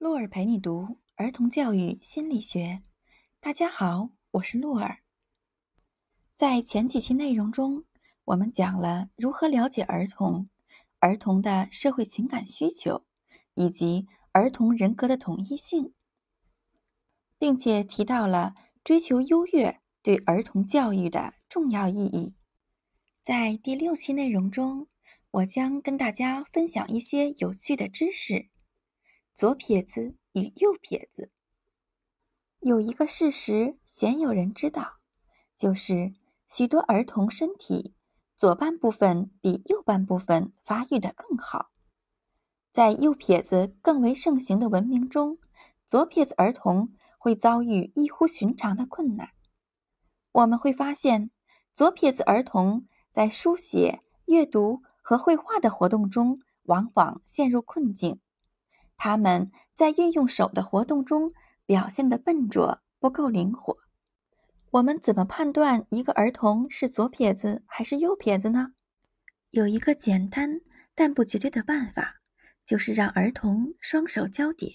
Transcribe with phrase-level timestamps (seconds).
[0.00, 2.80] 洛尔陪你读儿童教育心理学。
[3.38, 5.00] 大家好，我是洛尔。
[6.32, 7.84] 在前几期内容中，
[8.24, 10.48] 我们讲了如何了解儿童、
[11.00, 13.04] 儿童的社会情感需求
[13.52, 15.92] 以及儿童人格的统一性，
[17.38, 22.34] 并且提到了追求优越对儿童教育的重要意义。
[23.22, 24.88] 在第六期内容中，
[25.30, 28.48] 我将跟大家分享一些有趣的知识。
[29.40, 31.32] 左撇子与右撇子
[32.58, 34.98] 有一个事实鲜有人知道，
[35.56, 36.12] 就是
[36.46, 37.94] 许多儿童身体
[38.36, 41.70] 左半部分比右半部分发育的更好。
[42.70, 45.38] 在右撇子更为盛行的文明中，
[45.86, 49.30] 左撇子儿童会遭遇异乎寻常的困难。
[50.32, 51.30] 我们会发现，
[51.72, 58.20] 左撇子儿童在书写、阅读和绘画的活动中往往陷入困境。
[59.02, 61.32] 他们在运用手的活动中
[61.64, 63.78] 表现的笨拙，不够灵活。
[64.72, 68.74] 我们怎么判断一个儿童是左撇子还是右撇子呢？
[69.52, 70.60] 有一个简单
[70.94, 72.20] 但不绝对的办法，
[72.66, 74.70] 就是让儿童双手交叠，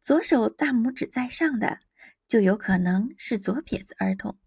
[0.00, 1.80] 左手大拇指在上的
[2.28, 4.38] 就有可能是左撇子儿童。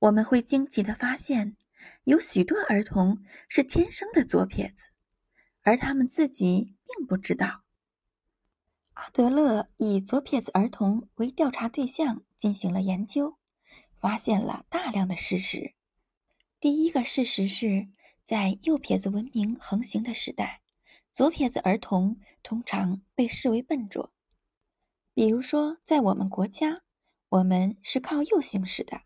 [0.00, 1.56] 我们会惊奇地发现，
[2.04, 4.88] 有许多儿童是天生的左撇子，
[5.62, 7.61] 而他们自己并不知道。
[8.94, 13.38] 阿德勒以左撇子儿童为调查对象进行了研究，
[13.96, 15.74] 发现了大量的事实。
[16.60, 17.88] 第一个事实是，
[18.22, 20.60] 在右撇子文明横行的时代，
[21.12, 24.12] 左撇子儿童通常被视为笨拙。
[25.14, 26.82] 比如说，在我们国家，
[27.30, 28.98] 我们是靠右行驶的；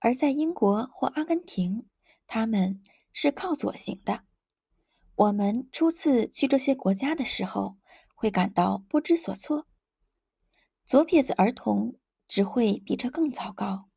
[0.00, 1.88] 而在英国或阿根廷，
[2.26, 4.24] 他们是靠左行的。
[5.14, 7.78] 我们初次去这些国家的时候，
[8.16, 9.68] 会感到不知所措。
[10.84, 13.88] 左撇子儿童只会比这更糟糕。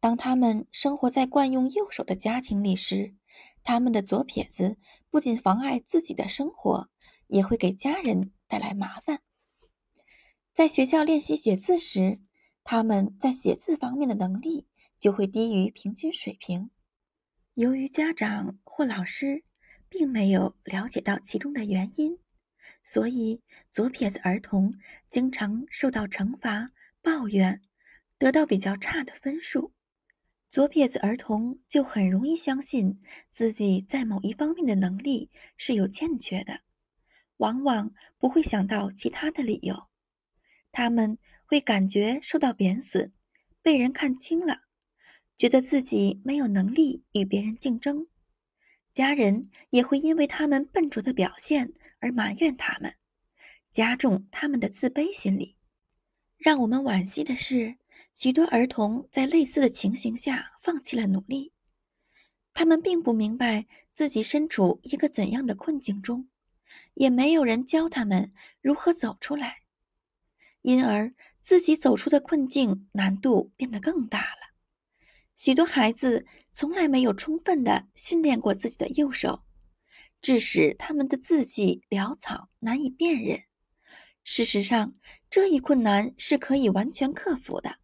[0.00, 3.14] 当他们生活在惯用右手的家庭里时，
[3.62, 4.78] 他们的左撇子
[5.08, 6.90] 不仅妨碍自己的生活，
[7.28, 9.20] 也会给家人带来麻烦。
[10.52, 12.20] 在学校练习写字时，
[12.62, 14.66] 他们在写字方面的能力
[14.98, 16.70] 就会低于平均水平。
[17.54, 19.44] 由于家长或老师
[19.88, 22.18] 并没有了解到其中的原因。
[22.84, 23.40] 所以，
[23.72, 24.74] 左撇子儿童
[25.08, 27.62] 经常受到惩罚、抱怨，
[28.18, 29.72] 得到比较差的分数。
[30.50, 33.00] 左撇子儿童就很容易相信
[33.30, 36.60] 自己在某一方面的能力是有欠缺的，
[37.38, 39.88] 往往不会想到其他的理由。
[40.70, 43.12] 他们会感觉受到贬损，
[43.62, 44.60] 被人看轻了，
[45.36, 48.06] 觉得自己没有能力与别人竞争。
[48.92, 51.72] 家人也会因为他们笨拙的表现。
[52.04, 52.96] 而埋怨他们，
[53.70, 55.56] 加重他们的自卑心理。
[56.36, 57.78] 让我们惋惜的是，
[58.14, 61.54] 许多儿童在类似的情形下放弃了努力。
[62.52, 66.28] 他们并不明白自己身处一个怎样的困境中，
[66.92, 69.62] 也没有人教他们如何走出来，
[70.60, 74.52] 因而自己走出的困境难度变得更大了。
[75.34, 79.43] 许多孩子从来没有充分的训练过自己的右手。
[80.24, 83.44] 致使他们的字迹潦草，难以辨认。
[84.22, 84.94] 事实上，
[85.28, 87.76] 这一困难是可以完全克服的。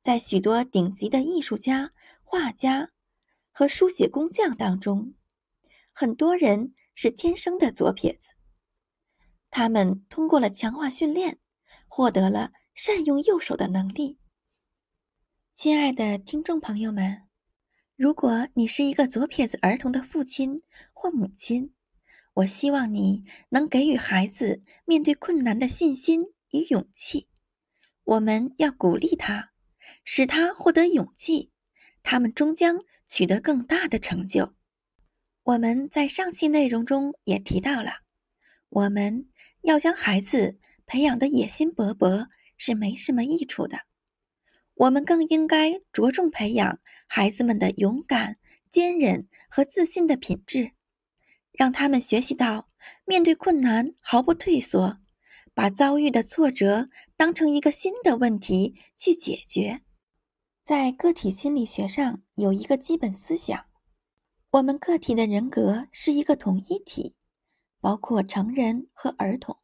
[0.00, 1.92] 在许多顶级的艺术家、
[2.22, 2.92] 画家
[3.50, 5.14] 和书写工匠当中，
[5.92, 8.34] 很多人是天生的左撇子。
[9.50, 11.40] 他们通过了强化训练，
[11.88, 14.20] 获得了善用右手的能力。
[15.56, 17.27] 亲爱的听众朋友们。
[17.98, 21.74] 如果你是一个左撇子儿童的父亲或母亲，
[22.32, 27.26] 我希望你能给予孩子面对困难的信心与勇气。
[28.04, 29.50] 我们要鼓励他，
[30.04, 31.50] 使他获得勇气，
[32.04, 34.54] 他们终将取得更大的成就。
[35.42, 38.02] 我们在上期内容中也提到了，
[38.68, 39.28] 我们
[39.62, 43.87] 要将孩子培养的野心勃勃是没什么益处的。
[44.78, 46.78] 我们更应该着重培养
[47.08, 48.38] 孩子们的勇敢、
[48.70, 50.70] 坚韧和自信的品质，
[51.50, 52.68] 让他们学习到
[53.04, 54.98] 面对困难毫不退缩，
[55.52, 59.80] 把遭遇的挫折当成一个新的问题去解决。
[60.62, 63.64] 在个体心理学上有一个基本思想：
[64.52, 67.16] 我们个体的人格是一个统一体，
[67.80, 69.58] 包括成人和儿童。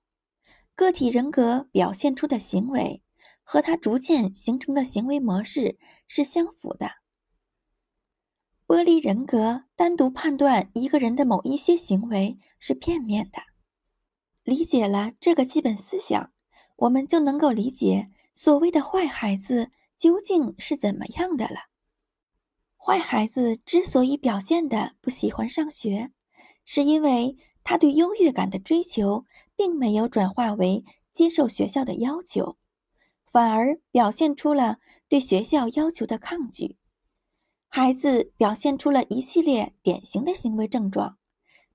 [0.74, 3.03] 个体人格表现出的行为。
[3.44, 6.90] 和他逐渐形成的行为模式是相符的。
[8.66, 13.42] 剥离人格，单独判断一个人的某一些行为是片面的。
[14.42, 16.32] 理解了这个基本思想，
[16.76, 21.68] 我们就能够理解所谓的坏孩子究竟是怎么样的了。
[22.76, 26.10] 坏孩子之所以表现的不喜欢上学，
[26.64, 29.24] 是因为他对优越感的追求
[29.54, 32.58] 并没有转化为接受学校的要求，
[33.34, 34.78] 反而表现出了
[35.08, 36.76] 对学校要求的抗拒。
[37.66, 41.18] 孩子表现出了一系列典型的行为症状，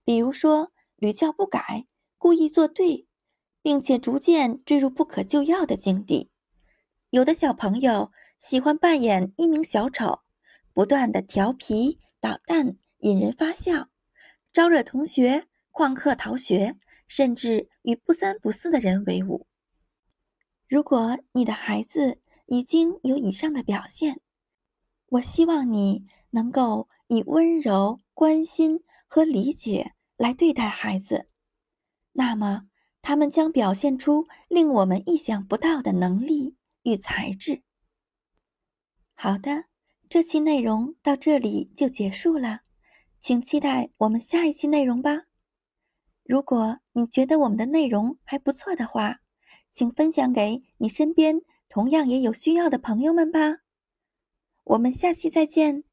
[0.06, 1.86] 比如说屡教不改、
[2.18, 3.10] 故意作对，
[3.62, 6.32] 并且逐渐坠入不可救药的境地。
[7.10, 10.22] 有的小朋友喜欢扮演一名小丑，
[10.74, 13.90] 不断的调皮捣蛋，引人发笑，
[14.54, 19.49] 招惹同学，旷课逃学，甚至与不三不四的人为伍。
[20.70, 24.22] 如果你的孩子已经有以上的表现，
[25.08, 31.28] 我希望你能够以温柔、关心和理解来对待孩子，
[32.12, 32.68] 那么
[33.02, 37.64] 他们将表现出令我们意想不到的能力与才智。
[39.16, 39.66] 好的，
[40.08, 42.60] 这期内容到这里就结束了，
[43.20, 45.24] 请期待我们下一期内容吧。
[46.24, 49.22] 如果你觉得我们的内容还不错的话，
[49.72, 53.60] 请分享给你身边同样也有需要的朋友们吧。
[54.64, 55.89] 我们下期再见。